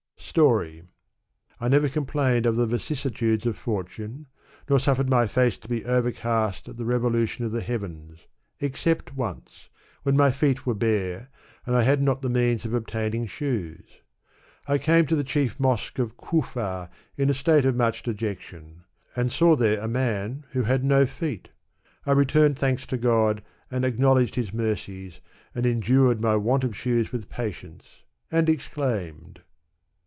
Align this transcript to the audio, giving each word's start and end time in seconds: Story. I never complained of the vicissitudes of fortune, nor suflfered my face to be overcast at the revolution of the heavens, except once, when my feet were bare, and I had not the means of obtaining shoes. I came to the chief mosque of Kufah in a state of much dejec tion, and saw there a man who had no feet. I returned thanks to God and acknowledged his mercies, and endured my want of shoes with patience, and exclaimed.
Story. 0.33 0.83
I 1.59 1.67
never 1.67 1.89
complained 1.89 2.45
of 2.45 2.55
the 2.55 2.65
vicissitudes 2.65 3.45
of 3.45 3.57
fortune, 3.57 4.27
nor 4.69 4.79
suflfered 4.79 5.09
my 5.09 5.27
face 5.27 5.57
to 5.57 5.67
be 5.67 5.83
overcast 5.83 6.69
at 6.69 6.77
the 6.77 6.85
revolution 6.85 7.43
of 7.43 7.51
the 7.51 7.59
heavens, 7.59 8.19
except 8.61 9.13
once, 9.17 9.67
when 10.03 10.15
my 10.15 10.31
feet 10.31 10.65
were 10.65 10.73
bare, 10.73 11.27
and 11.65 11.75
I 11.75 11.81
had 11.81 12.01
not 12.01 12.21
the 12.21 12.29
means 12.29 12.63
of 12.63 12.73
obtaining 12.73 13.27
shoes. 13.27 13.83
I 14.69 14.77
came 14.77 15.05
to 15.07 15.17
the 15.17 15.25
chief 15.25 15.59
mosque 15.59 15.99
of 15.99 16.15
Kufah 16.15 16.89
in 17.17 17.29
a 17.29 17.33
state 17.33 17.65
of 17.65 17.75
much 17.75 18.01
dejec 18.01 18.39
tion, 18.39 18.85
and 19.17 19.33
saw 19.33 19.57
there 19.57 19.81
a 19.81 19.87
man 19.89 20.45
who 20.51 20.61
had 20.61 20.81
no 20.85 21.05
feet. 21.05 21.49
I 22.05 22.13
returned 22.13 22.57
thanks 22.57 22.85
to 22.85 22.97
God 22.97 23.43
and 23.69 23.83
acknowledged 23.83 24.35
his 24.35 24.53
mercies, 24.53 25.19
and 25.53 25.65
endured 25.65 26.21
my 26.21 26.37
want 26.37 26.63
of 26.63 26.73
shoes 26.73 27.11
with 27.11 27.27
patience, 27.27 27.85
and 28.31 28.47
exclaimed. 28.47 29.41